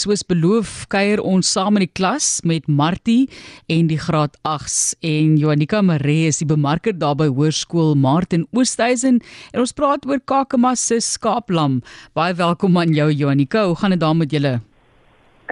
[0.00, 3.28] soos beloof kuier ons saam in die klas met Martie
[3.72, 9.20] en die graad 8s en Joanika Maree is die bemarker daar by Hoërskool Martin Oosthuizen
[9.52, 11.80] en ons praat oor Kakema se skaaplam.
[12.16, 13.66] Baie welkom aan jou Joanika.
[13.68, 14.54] Hoe gaan dit daar met julle?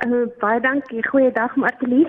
[0.06, 1.05] Uh, baie dankie.
[1.11, 2.07] Goeiedag Martie.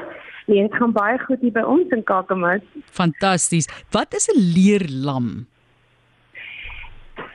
[0.47, 2.59] Nee, dit gaan baie goed hier by ons in Kakema.
[2.95, 3.67] Fantasties.
[3.91, 5.47] Wat is 'n leerlam?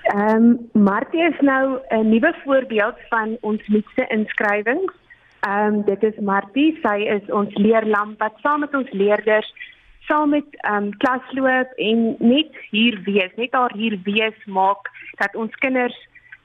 [0.04, 0.36] Ehm
[0.74, 4.92] um, Martie is nou 'n nuwe voorbeeld van ons nuutste inskrywings.
[5.40, 9.54] Ehm um, dit is Martie, sy is ons leerlam wat saam met ons leerders
[10.06, 15.34] saam met ehm um, klasloop en net hier wees, net haar hier wees maak dat
[15.34, 15.96] ons kinders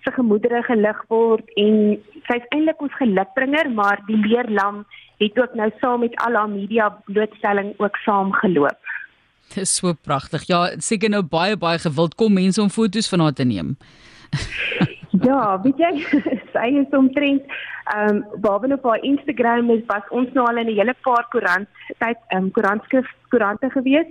[0.03, 4.85] se gemoedere gelig word en sy's eintlik ons gelukbringer, maar die leerlam
[5.19, 8.31] het ook nou saam met al haar media blootstelling ook saam
[9.55, 9.55] geloop.
[9.55, 10.47] Dit is so pragtig.
[10.47, 13.77] Ja, seker nou baie baie gewild kom mense om foto's van haar te neem.
[15.27, 15.93] ja, weet jy,
[16.53, 17.43] sy is omtrent
[17.89, 21.25] ehm um, waarby op haar Instagram is was ons nou al in 'n hele paar
[21.31, 21.67] koerant
[21.97, 24.07] tyd ehm um, koerantskrif koerante gewees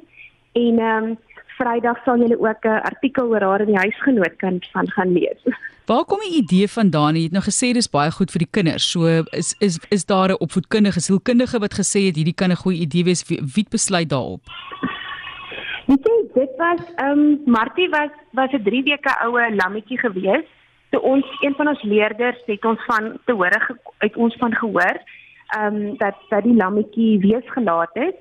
[0.55, 1.17] en ehm um,
[1.59, 5.43] Vrydag sal julle ook 'n artikel oor haar in die huisgenoot kan van gaan lees.
[5.89, 7.17] Waar kom die idee vandaan?
[7.17, 8.91] Jy het nou gesê dis baie goed vir die kinders.
[8.91, 12.81] So is is is daar 'n opvoedkundige, sielkundige wat gesê het hierdie kan 'n goeie
[12.81, 13.25] idee wees.
[13.29, 14.43] Wie, wie besluit daarop?
[15.89, 20.45] Weet jy, dit was ehm um, Martie was was 'n 3 weke oue lammetjie gewees.
[20.91, 23.61] So ons een van ons leerders het ons van te hore
[23.99, 24.99] uit ons van gehoor
[25.57, 28.17] ehm um, dat dat die lammetjie wees gelaat het.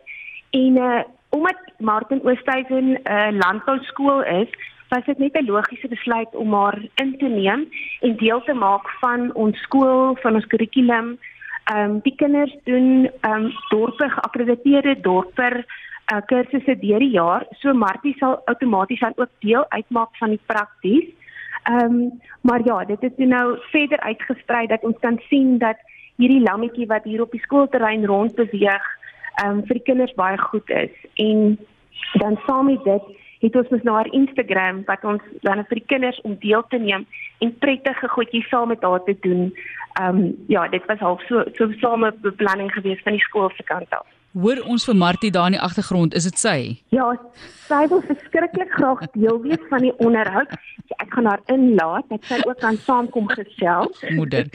[0.49, 4.49] En uh omdat Martin Oosthuizen 'n uh, landbouskool is,
[4.89, 7.67] was dit net 'n logiese besluit om haar in te neem
[8.01, 11.19] en deel te maak van ons skool, van ons kurrikulum.
[11.63, 15.65] Ehm um, die kinders doen ehm um, dorpe geakkrediteerde dorper
[16.11, 17.45] uh, kursusse deur die jaar.
[17.61, 21.07] So Martie sal outomaties dan ook deel uitmaak van die prakties.
[21.63, 25.77] Ehm um, maar ja, dit het nou verder uitgesprei dat ons kan sien dat
[26.15, 28.85] hierdie lammetjie wat hier op die skoolterrein rond beweeg,
[29.43, 30.93] ehm um, vir die kinders baie goed is.
[31.15, 31.57] En
[32.13, 35.89] dan saam met dit het ons mos nou haar Instagram wat ons dan vir die
[35.93, 37.05] kinders om deel te neem
[37.37, 39.51] en prettige goedjies saam met haar te doen.
[39.99, 43.63] Ehm um, ja, dit was half so so 'n samebeplanning geweest van die skool se
[43.63, 44.16] kant af.
[44.35, 46.57] Hoor ons vir Martie daar in die agtergrond, is dit sy?
[46.93, 47.07] Ja,
[47.67, 50.51] sy wil verskriklik graag deel wees van die onderhoud.
[50.87, 54.03] So ek gaan haar inlaat dat sy ook kan saamkom gesels.
[54.19, 54.49] Moeder.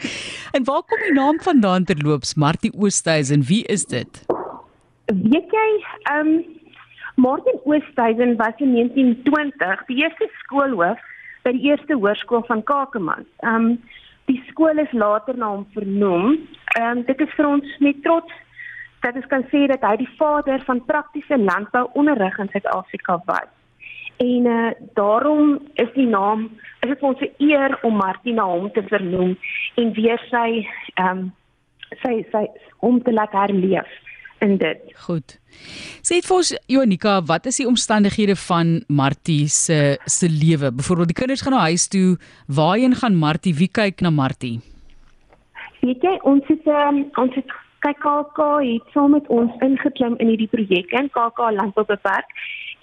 [0.53, 2.35] En waar kom die naam vandaan terloops?
[2.35, 4.21] Martie Oosthuizen, wie is dit?
[5.11, 5.69] Weet jy,
[6.11, 6.35] ehm um,
[7.15, 11.01] Martin Oosthuizen was in 1920 die eerste skoolhoof
[11.43, 13.27] by die eerste hoërskool van Kakamas.
[13.41, 13.75] Ehm um,
[14.25, 16.39] die skool is later na hom vernoem.
[16.77, 18.42] Ehm um, dit is vir ons met trots
[19.03, 23.51] dat ons kan sê dat hy die vader van praktiese landbouonderrig in Suid-Afrika was.
[24.23, 26.49] En uh, daarom is die naam
[26.85, 29.35] is dit ons eer om Martina hom te vernoem
[29.81, 30.63] en weer sy
[30.95, 31.31] ehm um,
[32.01, 32.47] sy sy
[32.81, 33.89] om te laat herleef
[34.41, 34.79] in dit.
[35.05, 35.35] Goed.
[36.01, 40.71] Sê dit vir ons Jonika, wat is die omstandighede van Martie se se lewe?
[40.71, 43.55] Byvoorbeeld die kinders gaan na huis toe, waarheen gaan Martie?
[43.55, 44.59] Wie kyk na Martie?
[45.83, 47.51] Weet jy, ons het um, ons het
[47.83, 52.29] kyk KK het saam met ons ingeklim in hierdie projek in KK Landbou Beperk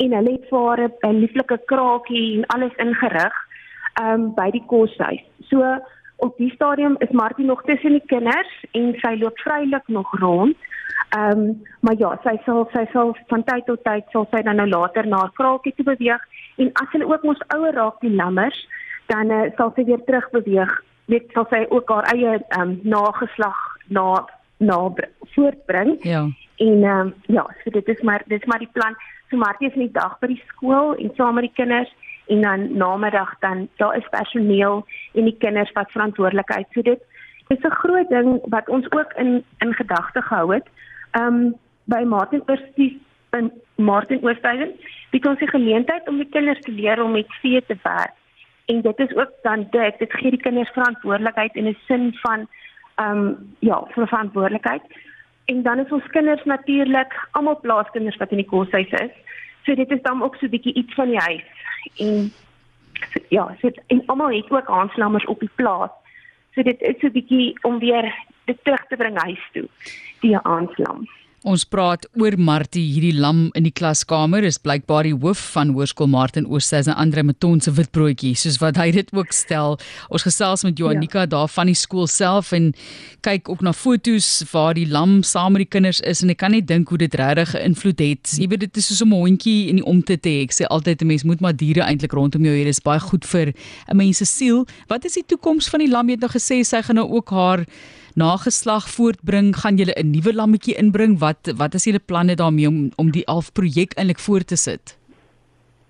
[0.04, 3.36] en hulle het vir 'n lieflike kraakie en alles ingerig
[4.02, 5.22] um by die koshuis.
[5.48, 5.78] So
[6.16, 10.56] op die stadium is Martie nog tussen die kinders en sy loop vrylik nog rond.
[11.16, 14.68] Um maar ja, sy sal sy sal van tyd tot tyd sal sy dan nou
[14.68, 16.22] later na haar kraakie toe beweeg
[16.56, 18.68] en as hulle ook ons ouer raak die lammers,
[19.06, 20.82] dan uh, sal sy weer terug beweeg.
[21.06, 24.26] Net sal sy ook haar eie um nageslag na
[24.60, 25.96] na voortbring.
[26.02, 26.28] Ja.
[26.56, 28.94] En ehm um, ja, so dit is maar dit is maar die plan.
[29.28, 31.92] So Martie is die dag by die skool en saam met die kinders
[32.26, 34.84] en dan namiddag dan daar is personeel
[35.14, 36.66] en die kinders wat verantwoordelikheid.
[36.72, 37.00] So dit
[37.48, 40.66] is 'n groot ding wat ons ook in in gedagte gehou het.
[41.10, 41.54] Ehm um,
[41.84, 43.00] by Martin Oosthuizen
[43.30, 44.72] en Martin Oosthuizen
[45.10, 48.12] het ons die geleentheid om die kinders te leer om met vee te werk.
[48.66, 52.48] En dit is ook dan dit dit gee die kinders verantwoordelikheid in 'n sin van
[52.94, 54.82] ehm um, ja, vir verantwoordelikheid.
[55.44, 59.10] En dan is ons kinders natuurlik almal plaaskinders wat in die koshuis is.
[59.64, 61.46] So dit is dan ook so 'n bietjie iets van die huis.
[61.96, 62.32] En
[63.28, 65.90] ja, so en almal het ook aanslammers op die plaas.
[66.54, 69.68] So dit is so 'n bietjie om weer dit terug te bring huis toe,
[70.20, 71.08] die aanslam.
[71.48, 76.10] Ons praat oor Martie hierdie lam in die klaskamer is blykbaar die hoof van Hoërskool
[76.12, 79.78] Martin Oosthuis en Andre Meton se witbroodjie soos wat hy dit ook stel.
[80.12, 81.30] Ons gesels met Joanika ja.
[81.32, 82.74] daar van die skool self en
[83.24, 86.52] kyk ook na fotos waar die lam saam met die kinders is en ek kan
[86.52, 88.34] net dink hoe dit regtig 'n invloed het.
[88.36, 90.42] Jy weet dit is soos 'n hondjie in die omte te hê.
[90.44, 92.68] Ek sê altyd 'n mens moet maar diere eintlik rondom jou hê.
[92.68, 93.54] Dit is baie goed vir
[93.88, 94.66] 'n mens se siel.
[94.88, 96.06] Wat is die toekoms van die lam?
[96.06, 97.64] Jy het nou gesê sy gaan nou ook haar
[98.14, 99.56] nageslag voortbring?
[99.56, 101.18] Gaan julle 'n nuwe lammetjie inbring?
[101.18, 104.98] Wat wat is julle planne daarmee om om die half projek eintlik voort te sit?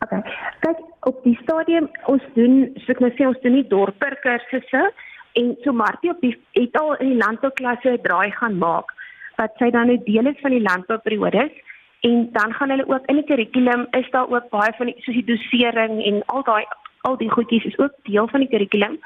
[0.04, 0.22] Okay.
[0.60, 4.92] Kyk, op die stadium ons doen, so ek nou sê ons doen nie dorper kursusse
[5.32, 8.88] en so Martie op die het al in die landbouklasse 'n draai gaan maak
[9.36, 11.52] wat sy dan 'n deel is van die landbouperiodes
[12.00, 15.14] en dan gaan hulle ook in die kurrikulum is daar ook baie van die soos
[15.14, 16.64] die dosering en al daai
[17.08, 18.98] al die goedjies is ook deel van die kurrikulum.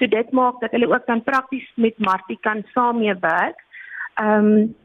[0.00, 3.58] So dit maak dat hulle ook dan prakties met Martie kan saamwerk.
[4.14, 4.76] Ehm um,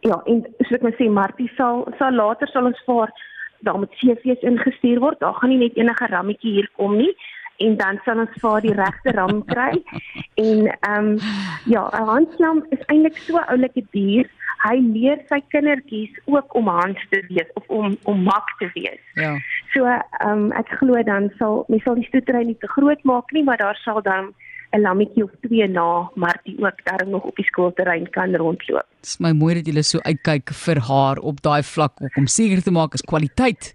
[0.00, 3.12] ja, en soos ek nou sê Martie sal sal later sal ons vir
[3.64, 5.20] daar met CV's ingestuur word.
[5.24, 7.14] Daar gaan nie net enige rammetjie hier kom nie
[7.64, 9.72] en dan sal ons vir die regte ram kry.
[10.44, 11.16] En ehm um,
[11.64, 14.28] ja, 'n handslam is eintlik so 'n oulike dier.
[14.68, 19.02] Hy leer sy kindertjies ook om hands te wees of om om mak te wees.
[19.14, 19.32] Ja.
[19.76, 23.32] So ehm um, ek glo dan sal mens sal die stoetry nie te groot maak
[23.36, 24.32] nie, maar daar sal dan
[24.72, 28.88] 'n lammetjie of twee na Martie ook daar nog op die skoolterrein kan rondloop.
[29.00, 32.62] Dit is my mooi dat jy so uitkyk vir haar op daai vlak om seker
[32.62, 33.72] te maak is kwaliteit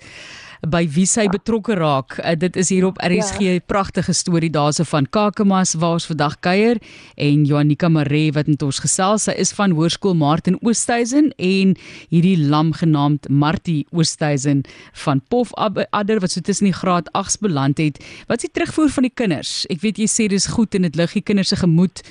[0.62, 2.18] by wie sy betrokke raak.
[2.22, 3.60] Uh, dit is hier op RSG ja.
[3.66, 6.78] pragtige storie daarso van Kakamas waar ons vandag kuier
[7.18, 9.26] en Joanika Maree wat met ons gesels.
[9.26, 11.74] Sy is van Hoërskool Martin Oosthuizen en
[12.14, 14.62] hierdie lam genaamd Martie Oosthuizen
[15.06, 17.98] van Pof Adder wat so tussen die graad 8s beland het.
[18.30, 19.64] Wat is die terugvoer van die kinders?
[19.74, 22.06] Ek weet jy sê dis goed en dit lig die kinders se gemoed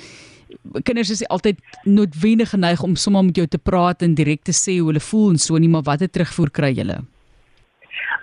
[0.83, 4.75] kinders is altyd noodwendig geneig om sommer met jou te praat en direk te sê
[4.81, 6.99] hoe hulle voel en so nie maar watter terugvoer kry julle?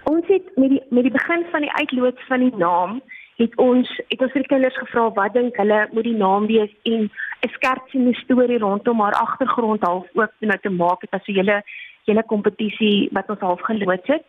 [0.08, 3.00] Ons het met die met die begin van die uitloods van die naam
[3.36, 6.70] het ons het ons vir die kinders gevra wat dink hulle moet die naam wees?
[6.82, 7.10] En
[7.46, 11.62] 'n skertsende storie rondom haar agtergrond half ook nou te maak het as 'n hele
[12.04, 14.24] hele kompetisie wat ons half geloods het.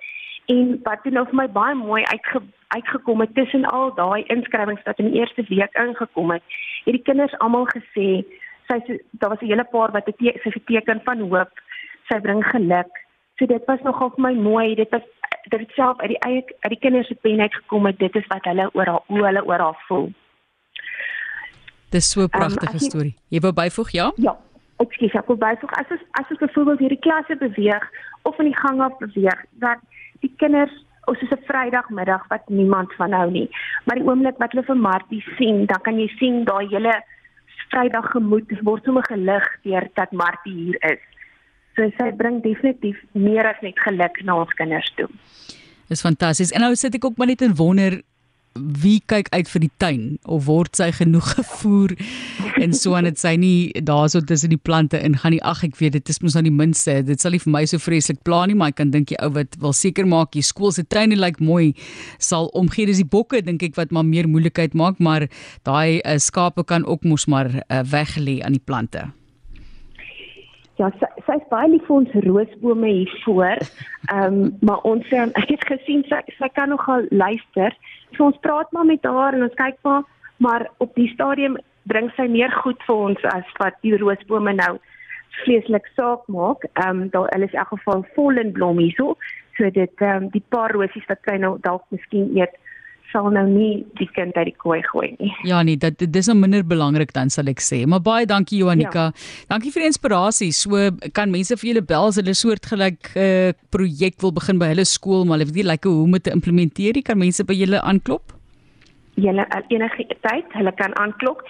[0.45, 4.99] En wat nou vir my baie mooi uitge, uitgekom het tussen al daai inskrywings wat
[4.99, 6.43] in die eerste week ingekom het
[6.85, 8.25] het die kinders almal gesê
[8.67, 11.51] sy daar was 'n hele paar wat het sy geteken van hoop.
[12.09, 12.93] Sy bring geluk.
[13.37, 15.03] So dit was nogal vir my mooi dit was
[15.50, 18.16] dit het self uit die eie uit die kinders se pen uit gekom het dit
[18.16, 20.12] is wat hulle oor haar hoe hulle oor haar voel.
[21.90, 23.16] Dis so 'n ehm, pragtige um, storie.
[23.28, 24.12] Jy wou byvoeg, ja?
[24.16, 24.38] Ja.
[24.80, 27.86] Ek sê ek wil byvoeg as as as ons byvoorbeeld hierdie klasse beweeg
[28.24, 29.80] of in die gang af beweeg dat
[30.19, 30.75] die kinders
[31.10, 33.50] ons is 'n Vrydagmiddag wat niemand van hou nie.
[33.86, 37.04] Maar die oomblik wat hulle vir Martie sien, dan kan jy sien daai hele
[37.69, 41.01] Vrydag gemoed word sommer gelig deur dat Martie hier is.
[41.79, 45.07] So sy bring definitief meer as net geluk na ons kinders toe.
[45.87, 46.51] Dis fantasties.
[46.51, 48.01] En nou sit ek ook maar net en wonder
[48.59, 50.01] wie kyk uit vir die tuin?
[50.27, 51.93] Of word sy genoeg gevoer
[52.59, 55.39] en so aan dit sy nie daarso tussen die plante in gaan nie?
[55.39, 56.97] Ag ek weet dit is mos nou die minste.
[57.07, 59.31] Dit sal nie vir my so vreeslik pla nie maar ek kan dink die ou
[59.37, 61.71] wat wil seker maak die skool se tuin lyk like mooi
[62.17, 62.89] sal omgee.
[62.89, 65.29] Dis die bokke dink ek wat maar meer moeilikheid maak maar
[65.63, 69.07] daai uh, skape kan ook mos maar uh, weg lê aan die plante
[70.79, 73.63] Ja, sy, sy is baie lief vir ons roosbome hier voor.
[74.13, 77.75] Ehm, um, maar ons um, ek het gesien sy sy kan nogal luister.
[78.15, 80.05] So ons praat maar met haar en ons kyk maar,
[80.39, 81.57] maar op die stadium
[81.91, 84.77] bring sy meer goed vir ons as wat die roosbome nou
[85.41, 86.63] vleeslik saak maak.
[86.71, 89.17] Ehm, um, daar hulle is in elk geval vol in blom hierso.
[89.59, 92.55] So dit ehm um, die paar rosies wat sy nou dalk miskien eet
[93.11, 95.31] sal nou nie die kind uit die kooi gooi nie.
[95.47, 97.81] Ja nee, dit dis nou minder belangrik dan sal ek sê.
[97.89, 99.09] Maar baie dankie Joanika.
[99.09, 99.45] Ja.
[99.53, 100.51] Dankie vir die inspirasie.
[100.56, 104.72] So kan mense vir julle bel as hulle soortgelyk 'n uh, projek wil begin by
[104.74, 107.05] hulle skool, maar hulle weet nie lekker hoe om dit te implementeer nie.
[107.05, 108.36] Kan mense by julle aanklop?
[109.17, 111.41] Julle uh, enige tyd, hulle kan aanklop.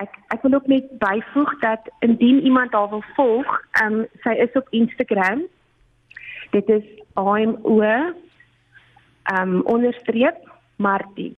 [0.00, 3.48] Ek ek wil ook net byvoeg dat indien iemand daar wil volg,
[3.82, 5.44] ehm um, sy is op Instagram.
[6.50, 6.84] Dit is
[7.18, 8.14] I'm o ehm
[9.36, 10.47] um, onderstreep
[10.78, 11.36] Martie